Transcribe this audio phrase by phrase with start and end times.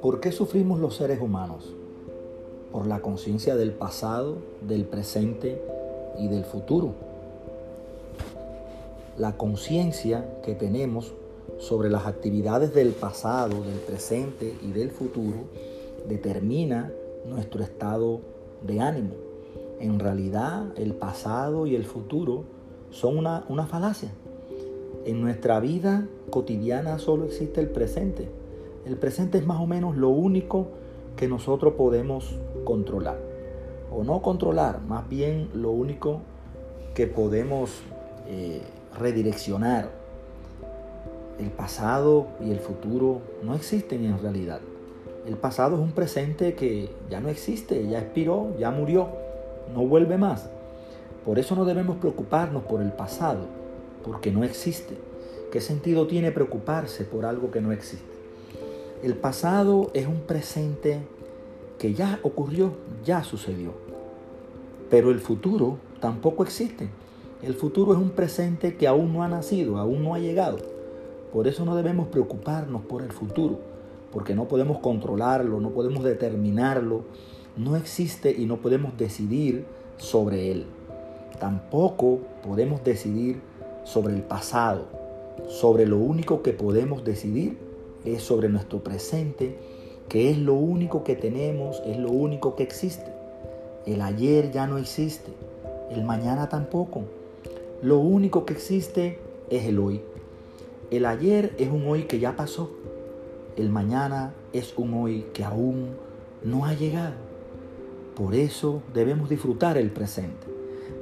[0.00, 1.74] ¿Por qué sufrimos los seres humanos?
[2.72, 5.60] Por la conciencia del pasado, del presente
[6.18, 6.94] y del futuro.
[9.18, 11.12] La conciencia que tenemos
[11.58, 15.44] sobre las actividades del pasado, del presente y del futuro
[16.08, 16.90] determina
[17.26, 18.20] nuestro estado
[18.62, 19.14] de ánimo.
[19.80, 22.44] En realidad el pasado y el futuro
[22.90, 24.10] son una, una falacia.
[25.04, 28.28] En nuestra vida cotidiana solo existe el presente
[28.86, 30.66] el presente es más o menos lo único
[31.16, 33.18] que nosotros podemos controlar.
[33.90, 36.20] O no controlar, más bien lo único
[36.94, 37.82] que podemos
[38.28, 38.60] eh,
[38.98, 39.90] redireccionar.
[41.38, 44.60] El pasado y el futuro no existen en realidad.
[45.26, 49.08] El pasado es un presente que ya no existe, ya expiró, ya murió,
[49.74, 50.50] no vuelve más.
[51.24, 53.46] Por eso no debemos preocuparnos por el pasado,
[54.04, 54.96] porque no existe.
[55.50, 58.14] ¿Qué sentido tiene preocuparse por algo que no existe?
[59.02, 61.00] El pasado es un presente
[61.78, 62.72] que ya ocurrió,
[63.04, 63.72] ya sucedió.
[64.90, 66.88] Pero el futuro tampoco existe.
[67.42, 70.58] El futuro es un presente que aún no ha nacido, aún no ha llegado.
[71.32, 73.58] Por eso no debemos preocuparnos por el futuro,
[74.12, 77.02] porque no podemos controlarlo, no podemos determinarlo,
[77.56, 79.64] no existe y no podemos decidir
[79.98, 80.66] sobre él.
[81.38, 83.40] Tampoco podemos decidir
[83.84, 84.86] sobre el pasado.
[85.48, 87.58] Sobre lo único que podemos decidir
[88.04, 89.56] es sobre nuestro presente,
[90.08, 93.12] que es lo único que tenemos, es lo único que existe.
[93.86, 95.30] El ayer ya no existe,
[95.90, 97.02] el mañana tampoco.
[97.82, 99.18] Lo único que existe
[99.50, 100.00] es el hoy.
[100.90, 102.70] El ayer es un hoy que ya pasó.
[103.56, 105.90] El mañana es un hoy que aún
[106.42, 107.14] no ha llegado.
[108.16, 110.46] Por eso debemos disfrutar el presente.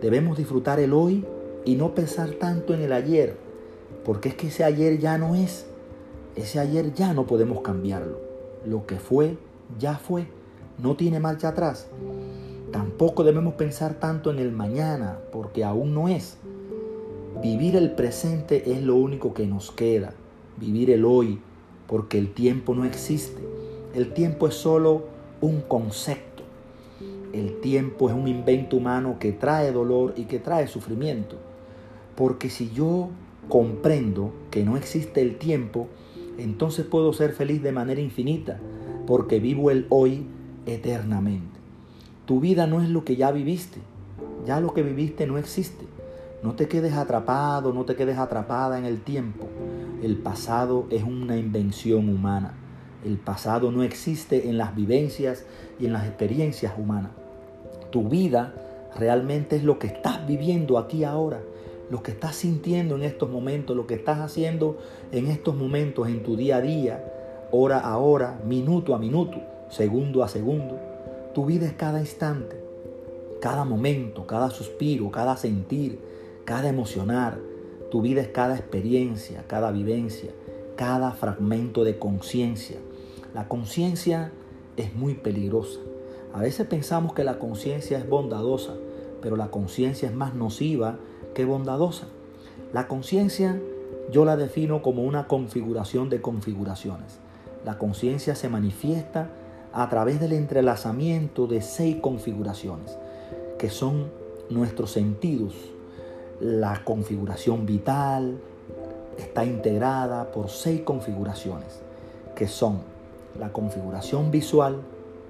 [0.00, 1.24] Debemos disfrutar el hoy
[1.64, 3.36] y no pensar tanto en el ayer,
[4.04, 5.66] porque es que ese ayer ya no es.
[6.34, 8.18] Ese ayer ya no podemos cambiarlo.
[8.64, 9.36] Lo que fue,
[9.78, 10.26] ya fue.
[10.78, 11.88] No tiene marcha atrás.
[12.72, 16.38] Tampoco debemos pensar tanto en el mañana, porque aún no es.
[17.42, 20.14] Vivir el presente es lo único que nos queda.
[20.58, 21.40] Vivir el hoy,
[21.86, 23.42] porque el tiempo no existe.
[23.94, 25.04] El tiempo es solo
[25.40, 26.42] un concepto.
[27.32, 31.36] El tiempo es un invento humano que trae dolor y que trae sufrimiento.
[32.16, 33.10] Porque si yo
[33.48, 35.88] comprendo que no existe el tiempo,
[36.38, 38.58] entonces puedo ser feliz de manera infinita,
[39.06, 40.26] porque vivo el hoy
[40.66, 41.60] eternamente.
[42.26, 43.80] Tu vida no es lo que ya viviste,
[44.46, 45.86] ya lo que viviste no existe.
[46.42, 49.46] No te quedes atrapado, no te quedes atrapada en el tiempo.
[50.02, 52.54] El pasado es una invención humana.
[53.04, 55.44] El pasado no existe en las vivencias
[55.78, 57.12] y en las experiencias humanas.
[57.90, 58.54] Tu vida
[58.96, 61.40] realmente es lo que estás viviendo aquí ahora
[61.90, 64.78] lo que estás sintiendo en estos momentos, lo que estás haciendo
[65.10, 67.12] en estos momentos, en tu día a día,
[67.50, 69.38] hora a hora, minuto a minuto,
[69.68, 70.78] segundo a segundo.
[71.34, 72.56] Tu vida es cada instante,
[73.40, 75.98] cada momento, cada suspiro, cada sentir,
[76.44, 77.38] cada emocionar.
[77.90, 80.30] Tu vida es cada experiencia, cada vivencia,
[80.76, 82.78] cada fragmento de conciencia.
[83.34, 84.32] La conciencia
[84.76, 85.80] es muy peligrosa.
[86.32, 88.74] A veces pensamos que la conciencia es bondadosa,
[89.20, 90.98] pero la conciencia es más nociva
[91.34, 92.06] qué bondadosa.
[92.72, 93.60] La conciencia
[94.10, 97.18] yo la defino como una configuración de configuraciones.
[97.64, 99.30] La conciencia se manifiesta
[99.72, 102.98] a través del entrelazamiento de seis configuraciones,
[103.58, 104.10] que son
[104.50, 105.54] nuestros sentidos.
[106.40, 108.38] La configuración vital
[109.16, 111.80] está integrada por seis configuraciones,
[112.34, 112.80] que son
[113.38, 114.80] la configuración visual,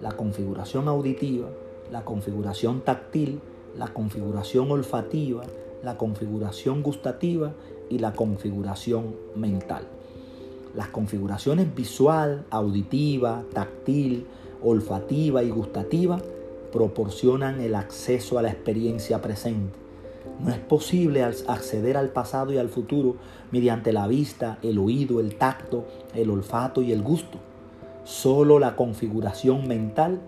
[0.00, 1.48] la configuración auditiva,
[1.90, 3.40] la configuración táctil,
[3.76, 5.42] la configuración olfativa,
[5.82, 7.52] la configuración gustativa
[7.88, 9.84] y la configuración mental.
[10.74, 14.26] Las configuraciones visual, auditiva, táctil,
[14.62, 16.18] olfativa y gustativa
[16.72, 19.78] proporcionan el acceso a la experiencia presente.
[20.38, 23.16] No es posible acceder al pasado y al futuro
[23.50, 25.84] mediante la vista, el oído, el tacto,
[26.14, 27.38] el olfato y el gusto.
[28.04, 30.20] Solo la configuración mental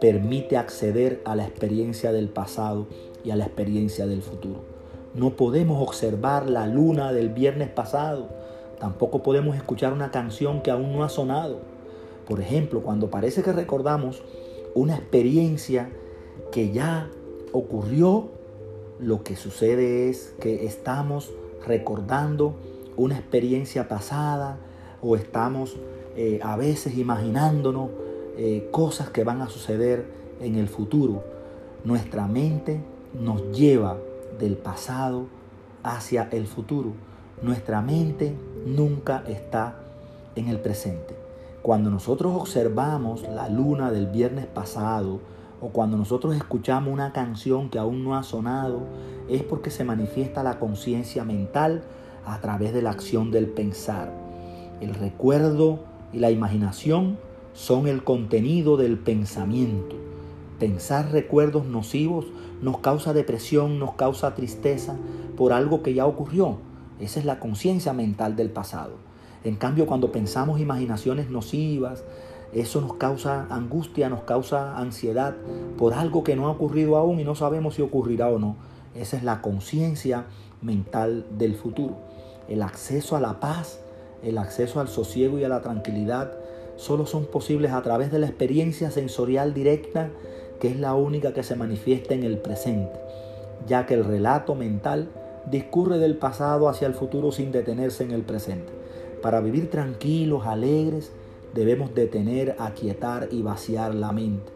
[0.00, 2.86] permite acceder a la experiencia del pasado
[3.24, 4.75] y a la experiencia del futuro.
[5.16, 8.28] No podemos observar la luna del viernes pasado.
[8.78, 11.60] Tampoco podemos escuchar una canción que aún no ha sonado.
[12.28, 14.22] Por ejemplo, cuando parece que recordamos
[14.74, 15.88] una experiencia
[16.52, 17.08] que ya
[17.52, 18.28] ocurrió,
[18.98, 21.32] lo que sucede es que estamos
[21.66, 22.54] recordando
[22.98, 24.58] una experiencia pasada
[25.00, 25.76] o estamos
[26.14, 27.88] eh, a veces imaginándonos
[28.36, 30.04] eh, cosas que van a suceder
[30.40, 31.24] en el futuro.
[31.84, 32.80] Nuestra mente
[33.18, 33.96] nos lleva
[34.38, 35.26] del pasado
[35.82, 36.92] hacia el futuro.
[37.42, 38.34] nuestra mente
[38.64, 39.76] nunca está
[40.34, 41.14] en el presente.
[41.62, 45.20] Cuando nosotros observamos la luna del viernes pasado
[45.60, 48.80] o cuando nosotros escuchamos una canción que aún no ha sonado,
[49.28, 51.82] es porque se manifiesta la conciencia mental
[52.24, 54.12] a través de la acción del pensar.
[54.80, 55.80] El recuerdo
[56.12, 57.18] y la imaginación
[57.52, 59.96] son el contenido del pensamiento.
[60.58, 62.26] Pensar recuerdos nocivos
[62.62, 64.96] nos causa depresión, nos causa tristeza
[65.36, 66.56] por algo que ya ocurrió.
[66.98, 68.94] Esa es la conciencia mental del pasado.
[69.44, 72.04] En cambio, cuando pensamos imaginaciones nocivas,
[72.54, 75.36] eso nos causa angustia, nos causa ansiedad
[75.76, 78.56] por algo que no ha ocurrido aún y no sabemos si ocurrirá o no.
[78.94, 80.24] Esa es la conciencia
[80.62, 81.96] mental del futuro.
[82.48, 83.80] El acceso a la paz,
[84.22, 86.32] el acceso al sosiego y a la tranquilidad
[86.76, 90.10] solo son posibles a través de la experiencia sensorial directa
[90.60, 92.98] que es la única que se manifiesta en el presente,
[93.66, 95.08] ya que el relato mental
[95.50, 98.72] discurre del pasado hacia el futuro sin detenerse en el presente.
[99.22, 101.12] Para vivir tranquilos, alegres,
[101.54, 104.52] debemos detener, aquietar y vaciar la mente.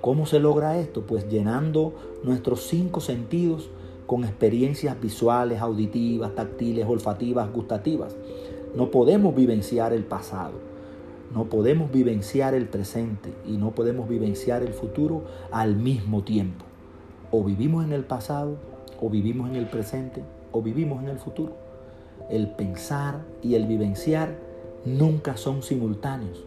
[0.00, 1.02] ¿Cómo se logra esto?
[1.06, 3.70] Pues llenando nuestros cinco sentidos
[4.06, 8.14] con experiencias visuales, auditivas, táctiles, olfativas, gustativas.
[8.74, 10.52] No podemos vivenciar el pasado,
[11.34, 16.64] no podemos vivenciar el presente y no podemos vivenciar el futuro al mismo tiempo.
[17.32, 18.56] O vivimos en el pasado
[19.00, 20.22] o vivimos en el presente
[20.52, 21.56] o vivimos en el futuro.
[22.30, 24.38] El pensar y el vivenciar
[24.84, 26.44] nunca son simultáneos.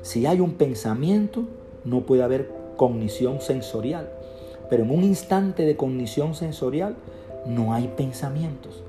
[0.00, 1.44] Si hay un pensamiento,
[1.84, 4.10] no puede haber cognición sensorial.
[4.70, 6.96] Pero en un instante de cognición sensorial
[7.46, 8.82] no hay pensamientos.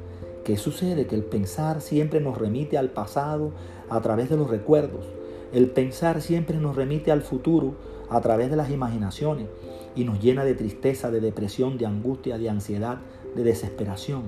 [0.46, 1.08] ¿Qué sucede?
[1.08, 3.52] Que el pensar siempre nos remite al pasado
[3.90, 5.06] a través de los recuerdos.
[5.54, 7.76] El pensar siempre nos remite al futuro
[8.10, 9.48] a través de las imaginaciones
[9.96, 13.00] y nos llena de tristeza, de depresión, de angustia, de ansiedad,
[13.36, 14.24] de desesperación.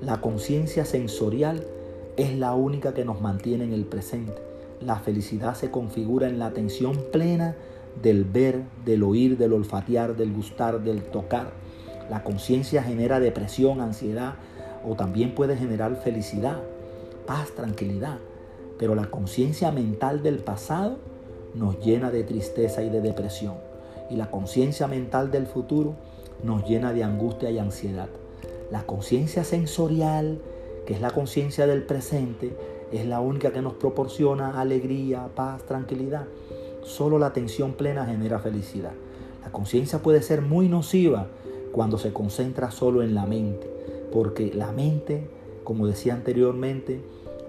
[0.00, 1.64] La conciencia sensorial
[2.16, 4.34] es la única que nos mantiene en el presente.
[4.80, 7.56] La felicidad se configura en la atención plena
[8.02, 11.52] del ver, del oír, del olfatear, del gustar, del tocar.
[12.10, 14.34] La conciencia genera depresión, ansiedad
[14.84, 16.60] o también puede generar felicidad,
[17.26, 18.18] paz, tranquilidad.
[18.78, 20.96] Pero la conciencia mental del pasado
[21.54, 23.54] nos llena de tristeza y de depresión
[24.10, 25.94] y la conciencia mental del futuro
[26.42, 28.08] nos llena de angustia y ansiedad.
[28.70, 30.38] La conciencia sensorial,
[30.86, 32.56] que es la conciencia del presente,
[32.92, 36.26] es la única que nos proporciona alegría, paz, tranquilidad.
[36.82, 38.92] Solo la atención plena genera felicidad.
[39.42, 41.26] La conciencia puede ser muy nociva
[41.72, 43.68] cuando se concentra solo en la mente,
[44.12, 45.26] porque la mente,
[45.64, 47.00] como decía anteriormente,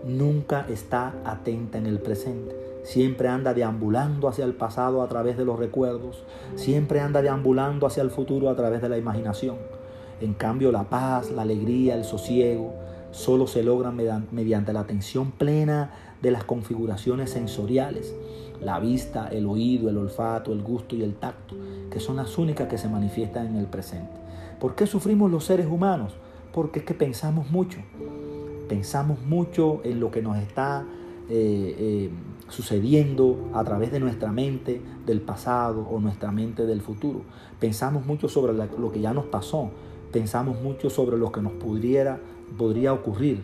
[0.05, 5.45] nunca está atenta en el presente siempre anda deambulando hacia el pasado a través de
[5.45, 6.23] los recuerdos,
[6.55, 9.57] siempre anda deambulando hacia el futuro a través de la imaginación.
[10.21, 12.73] En cambio, la paz, la alegría, el sosiego,
[13.11, 13.97] solo se logran
[14.31, 15.91] mediante la atención plena
[16.21, 18.15] de las configuraciones sensoriales,
[18.61, 21.55] la vista, el oído, el olfato, el gusto y el tacto,
[21.89, 24.13] que son las únicas que se manifiestan en el presente.
[24.59, 26.13] ¿Por qué sufrimos los seres humanos?
[26.53, 27.79] Porque es que pensamos mucho,
[28.67, 30.85] pensamos mucho en lo que nos está
[31.29, 32.09] eh, eh,
[32.49, 37.21] sucediendo a través de nuestra mente del pasado o nuestra mente del futuro.
[37.59, 39.71] Pensamos mucho sobre lo que ya nos pasó,
[40.11, 42.19] pensamos mucho sobre lo que nos pudiera,
[42.57, 43.43] podría ocurrir.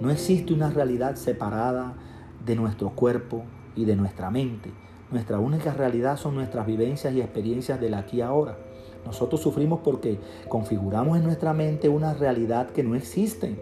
[0.00, 1.94] No existe una realidad separada
[2.44, 3.44] de nuestro cuerpo
[3.76, 4.70] y de nuestra mente.
[5.10, 8.56] Nuestra única realidad son nuestras vivencias y experiencias del aquí y ahora.
[9.04, 13.56] Nosotros sufrimos porque configuramos en nuestra mente una realidad que no existe.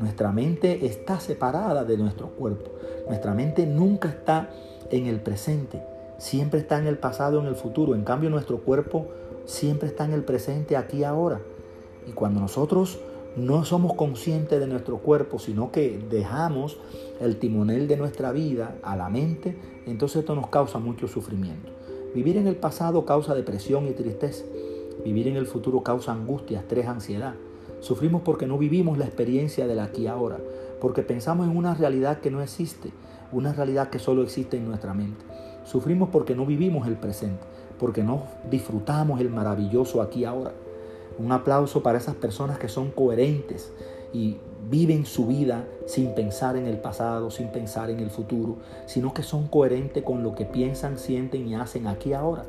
[0.00, 2.70] Nuestra mente está separada de nuestro cuerpo.
[3.06, 4.48] Nuestra mente nunca está
[4.90, 5.82] en el presente,
[6.16, 7.94] siempre está en el pasado, en el futuro.
[7.94, 9.08] En cambio, nuestro cuerpo
[9.44, 11.40] siempre está en el presente, aquí ahora.
[12.08, 12.98] Y cuando nosotros
[13.36, 16.78] no somos conscientes de nuestro cuerpo, sino que dejamos
[17.20, 21.70] el timonel de nuestra vida a la mente, entonces esto nos causa mucho sufrimiento.
[22.14, 24.44] Vivir en el pasado causa depresión y tristeza.
[25.04, 27.34] Vivir en el futuro causa angustia, estrés, ansiedad.
[27.80, 30.38] Sufrimos porque no vivimos la experiencia del aquí ahora
[30.80, 32.90] porque pensamos en una realidad que no existe,
[33.32, 35.24] una realidad que solo existe en nuestra mente.
[35.64, 37.44] Sufrimos porque no vivimos el presente,
[37.78, 40.52] porque no disfrutamos el maravilloso aquí ahora.
[41.18, 43.72] Un aplauso para esas personas que son coherentes
[44.12, 48.56] y viven su vida sin pensar en el pasado, sin pensar en el futuro,
[48.86, 52.46] sino que son coherentes con lo que piensan, sienten y hacen aquí ahora.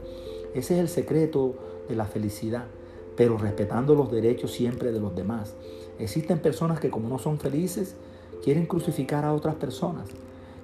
[0.54, 1.56] Ese es el secreto
[1.90, 2.66] de la felicidad,
[3.16, 5.56] pero respetando los derechos siempre de los demás.
[6.00, 7.96] Existen personas que como no son felices,
[8.44, 10.10] quieren crucificar a otras personas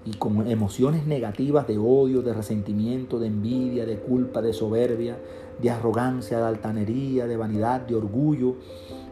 [0.05, 5.17] y con emociones negativas de odio, de resentimiento, de envidia, de culpa, de soberbia,
[5.61, 8.55] de arrogancia, de altanería, de vanidad, de orgullo,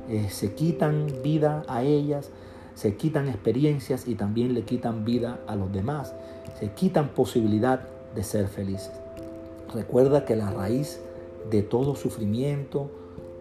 [0.10, 2.32] eh, se quitan vida a ellas
[2.76, 6.14] se quitan experiencias y también le quitan vida a los demás,
[6.60, 8.92] se quitan posibilidad de ser felices.
[9.74, 11.00] Recuerda que la raíz
[11.50, 12.92] de todo sufrimiento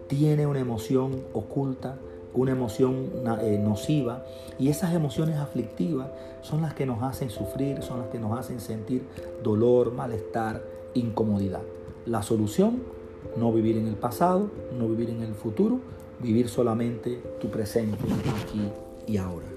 [0.09, 1.97] tiene una emoción oculta,
[2.35, 3.11] una emoción
[3.43, 4.25] eh, nociva
[4.59, 6.09] y esas emociones aflictivas
[6.43, 9.03] son las que nos hacen sufrir, son las que nos hacen sentir
[9.43, 10.63] dolor, malestar,
[10.95, 11.63] incomodidad.
[12.07, 12.83] La solución,
[13.37, 15.81] no vivir en el pasado, no vivir en el futuro,
[16.21, 17.99] vivir solamente tu presente
[18.43, 18.71] aquí
[19.07, 19.54] y ahora.